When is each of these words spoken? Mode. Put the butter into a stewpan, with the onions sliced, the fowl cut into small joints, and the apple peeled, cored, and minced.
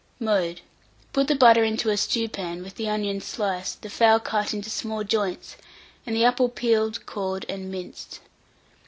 Mode. 0.19 0.61
Put 1.13 1.27
the 1.27 1.35
butter 1.35 1.63
into 1.63 1.91
a 1.91 1.95
stewpan, 1.95 2.63
with 2.63 2.73
the 2.73 2.89
onions 2.89 3.23
sliced, 3.23 3.83
the 3.83 3.89
fowl 3.91 4.19
cut 4.19 4.51
into 4.51 4.71
small 4.71 5.03
joints, 5.03 5.57
and 6.07 6.15
the 6.15 6.25
apple 6.25 6.49
peeled, 6.49 7.05
cored, 7.05 7.45
and 7.47 7.69
minced. 7.69 8.19